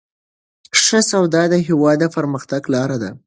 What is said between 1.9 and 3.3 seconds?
د پرمختګ لاره ده.